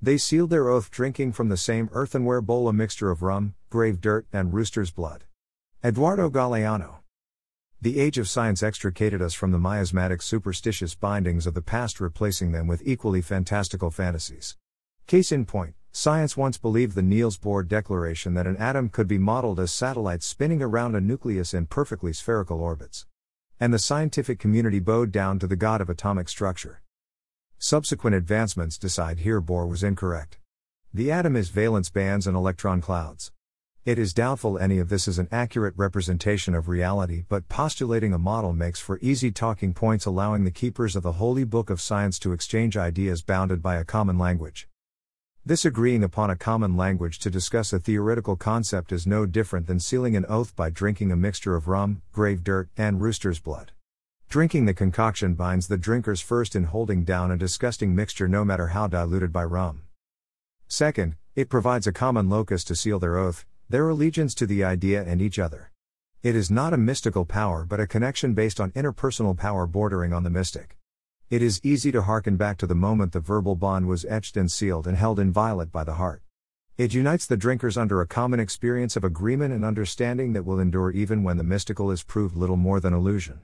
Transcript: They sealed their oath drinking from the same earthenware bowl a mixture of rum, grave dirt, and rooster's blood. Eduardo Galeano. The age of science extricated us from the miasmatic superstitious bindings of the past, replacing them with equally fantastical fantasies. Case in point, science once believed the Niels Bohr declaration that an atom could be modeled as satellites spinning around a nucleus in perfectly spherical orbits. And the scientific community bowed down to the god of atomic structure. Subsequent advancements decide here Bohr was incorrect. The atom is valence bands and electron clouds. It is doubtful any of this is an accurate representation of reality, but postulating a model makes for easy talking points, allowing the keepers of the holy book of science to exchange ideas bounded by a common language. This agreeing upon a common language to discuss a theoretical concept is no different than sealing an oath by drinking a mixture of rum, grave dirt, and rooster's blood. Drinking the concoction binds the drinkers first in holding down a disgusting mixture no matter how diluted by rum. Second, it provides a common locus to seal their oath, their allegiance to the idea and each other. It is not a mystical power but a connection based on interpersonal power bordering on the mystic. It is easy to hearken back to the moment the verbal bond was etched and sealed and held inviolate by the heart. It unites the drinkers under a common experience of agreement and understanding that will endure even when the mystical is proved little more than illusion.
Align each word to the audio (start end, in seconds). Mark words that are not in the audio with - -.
They 0.00 0.16
sealed 0.16 0.50
their 0.50 0.68
oath 0.68 0.92
drinking 0.92 1.32
from 1.32 1.48
the 1.48 1.56
same 1.56 1.90
earthenware 1.92 2.40
bowl 2.40 2.68
a 2.68 2.72
mixture 2.72 3.10
of 3.10 3.20
rum, 3.20 3.54
grave 3.68 4.00
dirt, 4.00 4.28
and 4.32 4.54
rooster's 4.54 4.92
blood. 4.92 5.24
Eduardo 5.82 6.30
Galeano. 6.30 6.98
The 7.80 7.98
age 7.98 8.16
of 8.16 8.28
science 8.28 8.62
extricated 8.62 9.20
us 9.20 9.34
from 9.34 9.50
the 9.50 9.58
miasmatic 9.58 10.22
superstitious 10.22 10.94
bindings 10.94 11.48
of 11.48 11.54
the 11.54 11.62
past, 11.62 11.98
replacing 11.98 12.52
them 12.52 12.68
with 12.68 12.82
equally 12.84 13.20
fantastical 13.20 13.90
fantasies. 13.90 14.56
Case 15.08 15.32
in 15.32 15.44
point, 15.44 15.74
science 15.90 16.36
once 16.36 16.58
believed 16.58 16.94
the 16.94 17.02
Niels 17.02 17.36
Bohr 17.36 17.66
declaration 17.66 18.34
that 18.34 18.46
an 18.46 18.56
atom 18.56 18.90
could 18.90 19.08
be 19.08 19.18
modeled 19.18 19.58
as 19.58 19.72
satellites 19.72 20.26
spinning 20.26 20.62
around 20.62 20.94
a 20.94 21.00
nucleus 21.00 21.52
in 21.52 21.66
perfectly 21.66 22.12
spherical 22.12 22.60
orbits. 22.60 23.06
And 23.58 23.74
the 23.74 23.80
scientific 23.80 24.38
community 24.38 24.78
bowed 24.78 25.10
down 25.10 25.40
to 25.40 25.48
the 25.48 25.56
god 25.56 25.80
of 25.80 25.90
atomic 25.90 26.28
structure. 26.28 26.82
Subsequent 27.60 28.14
advancements 28.14 28.78
decide 28.78 29.18
here 29.18 29.42
Bohr 29.42 29.68
was 29.68 29.82
incorrect. 29.82 30.38
The 30.94 31.10
atom 31.10 31.34
is 31.34 31.48
valence 31.48 31.90
bands 31.90 32.28
and 32.28 32.36
electron 32.36 32.80
clouds. 32.80 33.32
It 33.84 33.98
is 33.98 34.14
doubtful 34.14 34.58
any 34.58 34.78
of 34.78 34.90
this 34.90 35.08
is 35.08 35.18
an 35.18 35.26
accurate 35.32 35.74
representation 35.76 36.54
of 36.54 36.68
reality, 36.68 37.24
but 37.28 37.48
postulating 37.48 38.12
a 38.12 38.18
model 38.18 38.52
makes 38.52 38.78
for 38.78 39.00
easy 39.02 39.32
talking 39.32 39.74
points, 39.74 40.06
allowing 40.06 40.44
the 40.44 40.52
keepers 40.52 40.94
of 40.94 41.02
the 41.02 41.14
holy 41.14 41.42
book 41.42 41.68
of 41.68 41.80
science 41.80 42.20
to 42.20 42.32
exchange 42.32 42.76
ideas 42.76 43.22
bounded 43.22 43.60
by 43.60 43.74
a 43.74 43.84
common 43.84 44.18
language. 44.18 44.68
This 45.44 45.64
agreeing 45.64 46.04
upon 46.04 46.30
a 46.30 46.36
common 46.36 46.76
language 46.76 47.18
to 47.20 47.30
discuss 47.30 47.72
a 47.72 47.80
theoretical 47.80 48.36
concept 48.36 48.92
is 48.92 49.04
no 49.04 49.26
different 49.26 49.66
than 49.66 49.80
sealing 49.80 50.14
an 50.14 50.26
oath 50.28 50.54
by 50.54 50.70
drinking 50.70 51.10
a 51.10 51.16
mixture 51.16 51.56
of 51.56 51.66
rum, 51.66 52.02
grave 52.12 52.44
dirt, 52.44 52.68
and 52.76 53.00
rooster's 53.00 53.40
blood. 53.40 53.72
Drinking 54.30 54.66
the 54.66 54.74
concoction 54.74 55.32
binds 55.32 55.68
the 55.68 55.78
drinkers 55.78 56.20
first 56.20 56.54
in 56.54 56.64
holding 56.64 57.02
down 57.02 57.30
a 57.30 57.36
disgusting 57.38 57.94
mixture 57.94 58.28
no 58.28 58.44
matter 58.44 58.66
how 58.66 58.86
diluted 58.86 59.32
by 59.32 59.42
rum. 59.42 59.84
Second, 60.66 61.16
it 61.34 61.48
provides 61.48 61.86
a 61.86 61.94
common 61.94 62.28
locus 62.28 62.62
to 62.64 62.76
seal 62.76 62.98
their 62.98 63.16
oath, 63.16 63.46
their 63.70 63.88
allegiance 63.88 64.34
to 64.34 64.46
the 64.46 64.62
idea 64.62 65.02
and 65.02 65.22
each 65.22 65.38
other. 65.38 65.70
It 66.22 66.36
is 66.36 66.50
not 66.50 66.74
a 66.74 66.76
mystical 66.76 67.24
power 67.24 67.64
but 67.64 67.80
a 67.80 67.86
connection 67.86 68.34
based 68.34 68.60
on 68.60 68.70
interpersonal 68.72 69.34
power 69.34 69.66
bordering 69.66 70.12
on 70.12 70.24
the 70.24 70.30
mystic. 70.30 70.76
It 71.30 71.40
is 71.40 71.62
easy 71.64 71.90
to 71.92 72.02
hearken 72.02 72.36
back 72.36 72.58
to 72.58 72.66
the 72.66 72.74
moment 72.74 73.12
the 73.12 73.20
verbal 73.20 73.56
bond 73.56 73.88
was 73.88 74.04
etched 74.04 74.36
and 74.36 74.52
sealed 74.52 74.86
and 74.86 74.98
held 74.98 75.18
inviolate 75.18 75.72
by 75.72 75.84
the 75.84 75.94
heart. 75.94 76.20
It 76.76 76.92
unites 76.92 77.24
the 77.24 77.38
drinkers 77.38 77.78
under 77.78 78.02
a 78.02 78.06
common 78.06 78.40
experience 78.40 78.94
of 78.94 79.04
agreement 79.04 79.54
and 79.54 79.64
understanding 79.64 80.34
that 80.34 80.44
will 80.44 80.60
endure 80.60 80.90
even 80.90 81.22
when 81.22 81.38
the 81.38 81.44
mystical 81.44 81.90
is 81.90 82.02
proved 82.02 82.36
little 82.36 82.58
more 82.58 82.78
than 82.78 82.92
illusion. 82.92 83.40